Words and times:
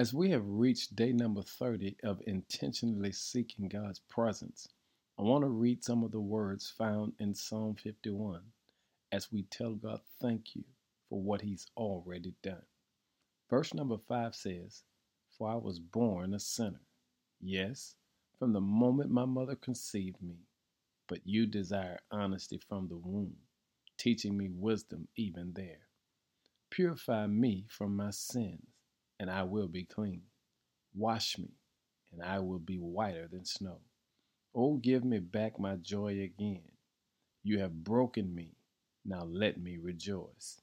As 0.00 0.14
we 0.14 0.30
have 0.30 0.46
reached 0.46 0.96
day 0.96 1.12
number 1.12 1.42
30 1.42 1.96
of 2.04 2.22
intentionally 2.26 3.12
seeking 3.12 3.68
God's 3.68 3.98
presence, 3.98 4.66
I 5.18 5.22
want 5.24 5.44
to 5.44 5.50
read 5.50 5.84
some 5.84 6.02
of 6.02 6.10
the 6.10 6.22
words 6.22 6.70
found 6.70 7.12
in 7.18 7.34
Psalm 7.34 7.74
51 7.74 8.40
as 9.12 9.30
we 9.30 9.42
tell 9.42 9.74
God 9.74 10.00
thank 10.18 10.56
you 10.56 10.64
for 11.10 11.20
what 11.20 11.42
He's 11.42 11.66
already 11.76 12.32
done. 12.42 12.62
Verse 13.50 13.74
number 13.74 13.98
5 13.98 14.34
says, 14.34 14.84
For 15.36 15.50
I 15.50 15.56
was 15.56 15.78
born 15.78 16.32
a 16.32 16.40
sinner. 16.40 16.80
Yes, 17.38 17.94
from 18.38 18.54
the 18.54 18.60
moment 18.62 19.10
my 19.10 19.26
mother 19.26 19.54
conceived 19.54 20.22
me, 20.22 20.46
but 21.08 21.26
you 21.26 21.44
desire 21.44 21.98
honesty 22.10 22.56
from 22.56 22.88
the 22.88 22.96
womb, 22.96 23.36
teaching 23.98 24.34
me 24.34 24.48
wisdom 24.48 25.08
even 25.16 25.52
there. 25.52 25.88
Purify 26.70 27.26
me 27.26 27.66
from 27.68 27.94
my 27.94 28.12
sins 28.12 28.79
and 29.20 29.30
I 29.30 29.44
will 29.44 29.68
be 29.68 29.84
clean. 29.84 30.22
Wash 30.96 31.38
me, 31.38 31.50
and 32.12 32.22
I 32.22 32.40
will 32.40 32.58
be 32.58 32.78
whiter 32.78 33.28
than 33.32 33.44
snow. 33.44 33.78
Oh, 34.56 34.78
give 34.78 35.04
me 35.04 35.20
back 35.20 35.60
my 35.60 35.76
joy 35.76 36.22
again. 36.22 36.62
You 37.44 37.60
have 37.60 37.84
broken 37.84 38.34
me. 38.34 38.54
Now 39.04 39.24
let 39.24 39.60
me 39.60 39.78
rejoice. 39.78 40.62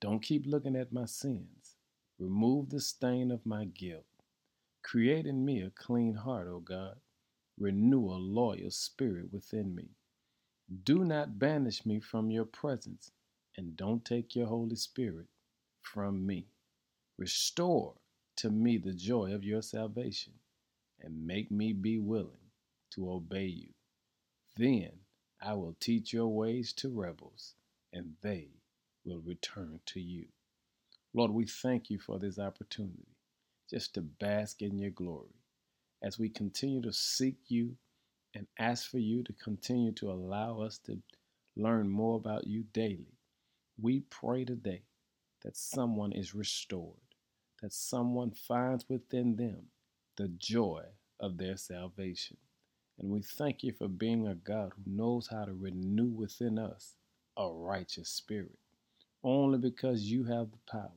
Don't 0.00 0.22
keep 0.22 0.46
looking 0.46 0.76
at 0.76 0.92
my 0.92 1.06
sins. 1.06 1.76
Remove 2.18 2.70
the 2.70 2.80
stain 2.80 3.30
of 3.30 3.46
my 3.46 3.66
guilt. 3.66 4.04
Create 4.82 5.26
in 5.26 5.44
me 5.44 5.62
a 5.62 5.70
clean 5.70 6.14
heart, 6.14 6.48
O 6.48 6.60
God. 6.60 6.96
Renew 7.58 8.06
a 8.06 8.18
loyal 8.18 8.70
spirit 8.70 9.32
within 9.32 9.74
me. 9.74 9.90
Do 10.84 11.04
not 11.04 11.38
banish 11.38 11.86
me 11.86 12.00
from 12.00 12.30
your 12.30 12.46
presence, 12.46 13.12
and 13.56 13.76
don't 13.76 14.04
take 14.04 14.36
your 14.36 14.46
Holy 14.46 14.76
Spirit 14.76 15.28
from 15.82 16.26
me. 16.26 16.48
Restore 17.22 17.94
to 18.34 18.50
me 18.50 18.78
the 18.78 18.92
joy 18.92 19.32
of 19.32 19.44
your 19.44 19.62
salvation, 19.62 20.32
and 21.00 21.24
make 21.24 21.52
me 21.52 21.72
be 21.72 21.96
willing 21.96 22.50
to 22.90 23.12
obey 23.12 23.44
you. 23.44 23.68
Then 24.56 24.90
I 25.40 25.54
will 25.54 25.76
teach 25.78 26.12
your 26.12 26.26
ways 26.26 26.72
to 26.78 26.88
rebels, 26.92 27.54
and 27.92 28.14
they 28.22 28.48
will 29.04 29.20
return 29.20 29.78
to 29.86 30.00
you. 30.00 30.26
Lord, 31.14 31.30
we 31.30 31.46
thank 31.46 31.90
you 31.90 32.00
for 32.00 32.18
this 32.18 32.40
opportunity 32.40 33.06
just 33.70 33.94
to 33.94 34.00
bask 34.00 34.60
in 34.60 34.76
your 34.76 34.90
glory 34.90 35.36
as 36.02 36.18
we 36.18 36.28
continue 36.28 36.82
to 36.82 36.92
seek 36.92 37.36
you 37.46 37.76
and 38.34 38.48
ask 38.58 38.90
for 38.90 38.98
you 38.98 39.22
to 39.22 39.32
continue 39.34 39.92
to 39.92 40.10
allow 40.10 40.60
us 40.60 40.76
to 40.86 40.98
learn 41.54 41.88
more 41.88 42.16
about 42.16 42.48
you 42.48 42.64
daily. 42.72 43.14
We 43.80 44.00
pray 44.10 44.44
today 44.44 44.82
that 45.44 45.56
someone 45.56 46.10
is 46.10 46.34
restored, 46.34 46.98
that 47.62 47.72
someone 47.72 48.32
finds 48.32 48.84
within 48.88 49.36
them 49.36 49.62
the 50.16 50.28
joy 50.38 50.82
of 51.20 51.38
their 51.38 51.56
salvation. 51.56 52.36
And 52.98 53.10
we 53.10 53.22
thank 53.22 53.62
you 53.62 53.72
for 53.72 53.88
being 53.88 54.26
a 54.26 54.34
God 54.34 54.72
who 54.74 54.82
knows 54.86 55.28
how 55.28 55.44
to 55.44 55.54
renew 55.54 56.08
within 56.08 56.58
us 56.58 56.96
a 57.36 57.48
righteous 57.48 58.08
spirit, 58.08 58.58
only 59.24 59.58
because 59.58 60.02
you 60.02 60.24
have 60.24 60.50
the 60.50 60.58
power 60.70 60.90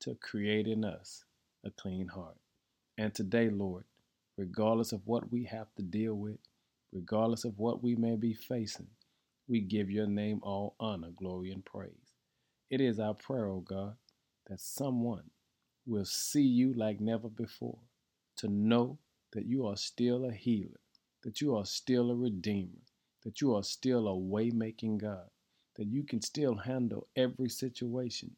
to 0.00 0.14
create 0.16 0.66
in 0.66 0.84
us 0.84 1.24
a 1.64 1.70
clean 1.70 2.06
heart. 2.06 2.36
And 2.98 3.12
today, 3.12 3.48
Lord, 3.48 3.84
regardless 4.36 4.92
of 4.92 5.00
what 5.06 5.32
we 5.32 5.44
have 5.44 5.74
to 5.76 5.82
deal 5.82 6.14
with, 6.14 6.38
regardless 6.92 7.44
of 7.44 7.58
what 7.58 7.82
we 7.82 7.96
may 7.96 8.16
be 8.16 8.34
facing, 8.34 8.88
we 9.48 9.60
give 9.60 9.90
your 9.90 10.06
name 10.06 10.40
all 10.42 10.76
honor, 10.78 11.10
glory, 11.16 11.50
and 11.50 11.64
praise. 11.64 12.12
It 12.70 12.80
is 12.80 13.00
our 13.00 13.14
prayer, 13.14 13.46
O 13.46 13.56
oh 13.56 13.60
God, 13.60 13.94
that 14.48 14.60
someone 14.60 15.24
will 15.86 16.04
see 16.04 16.42
you 16.42 16.72
like 16.74 17.00
never 17.00 17.28
before, 17.28 17.78
to 18.36 18.48
know 18.48 18.98
that 19.32 19.46
you 19.46 19.66
are 19.66 19.76
still 19.76 20.24
a 20.24 20.32
healer, 20.32 20.80
that 21.22 21.40
you 21.40 21.56
are 21.56 21.66
still 21.66 22.10
a 22.10 22.14
redeemer, 22.14 22.82
that 23.24 23.40
you 23.40 23.54
are 23.54 23.62
still 23.62 24.08
a 24.08 24.16
way 24.16 24.50
making 24.50 24.98
God, 24.98 25.28
that 25.76 25.86
you 25.86 26.04
can 26.04 26.22
still 26.22 26.56
handle 26.56 27.08
every 27.16 27.48
situation, 27.48 28.30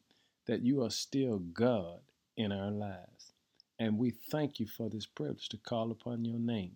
that 0.45 0.61
you 0.61 0.83
are 0.83 0.89
still 0.89 1.39
God 1.39 1.99
in 2.35 2.51
our 2.51 2.71
lives. 2.71 3.33
And 3.79 3.97
we 3.97 4.11
thank 4.11 4.59
you 4.59 4.67
for 4.67 4.89
this 4.89 5.05
privilege 5.05 5.49
to 5.49 5.57
call 5.57 5.91
upon 5.91 6.25
your 6.25 6.39
name. 6.39 6.73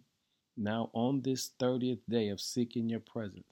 Now, 0.56 0.92
on 0.94 1.22
this 1.22 1.52
30th 1.60 2.02
day 2.08 2.30
of 2.30 2.40
seeking 2.40 2.90
your 2.90 3.00
presence, 3.00 3.46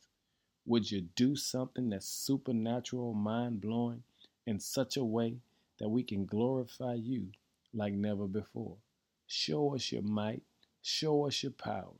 would 0.65 0.91
you 0.91 1.01
do 1.15 1.35
something 1.35 1.89
that's 1.89 2.07
supernatural, 2.07 3.13
mind 3.13 3.61
blowing, 3.61 4.03
in 4.45 4.59
such 4.59 4.97
a 4.97 5.03
way 5.03 5.37
that 5.79 5.89
we 5.89 6.03
can 6.03 6.25
glorify 6.25 6.93
you 6.93 7.27
like 7.73 7.93
never 7.93 8.27
before? 8.27 8.77
Show 9.27 9.75
us 9.75 9.91
your 9.91 10.01
might, 10.01 10.41
show 10.81 11.27
us 11.27 11.43
your 11.43 11.51
power 11.51 11.95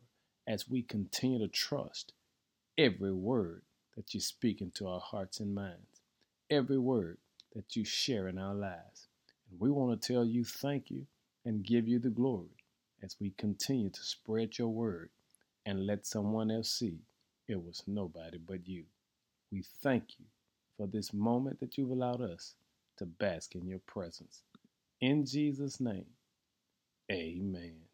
as 0.48 0.70
we 0.70 0.82
continue 0.82 1.40
to 1.40 1.48
trust 1.48 2.14
every 2.78 3.14
word 3.14 3.62
that 3.96 4.14
you 4.14 4.20
speak 4.20 4.62
into 4.62 4.88
our 4.88 5.00
hearts 5.00 5.40
and 5.40 5.54
minds, 5.54 6.02
every 6.50 6.78
word 6.78 7.18
that 7.56 7.76
you 7.76 7.84
share 7.84 8.28
in 8.28 8.38
our 8.38 8.56
lives. 8.56 9.08
And 9.50 9.60
we 9.60 9.70
want 9.70 10.02
to 10.02 10.14
tell 10.14 10.26
you 10.26 10.44
thank 10.44 10.90
you 10.90 11.06
and 11.46 11.66
give 11.66 11.88
you 11.88 12.00
the 12.00 12.10
glory 12.10 12.56
as 13.04 13.16
we 13.20 13.32
continue 13.38 13.90
to 13.90 14.04
spread 14.04 14.58
your 14.58 14.70
word 14.70 15.10
and 15.66 15.86
let 15.86 16.06
someone 16.06 16.52
else 16.52 16.72
see 16.72 17.00
it 17.48 17.64
was 17.64 17.84
nobody 17.88 18.38
but 18.38 18.68
you. 18.68 18.84
We 19.52 19.64
thank 19.82 20.20
you 20.20 20.26
for 20.78 20.88
this 20.88 21.14
moment 21.14 21.60
that 21.60 21.78
you've 21.78 21.90
allowed 21.90 22.22
us 22.22 22.56
to 23.00 23.08
bask 23.08 23.56
in 23.56 23.68
your 23.68 23.82
presence. 23.88 24.44
In 25.02 25.26
Jesus' 25.26 25.80
name, 25.82 26.08
amen. 27.12 27.89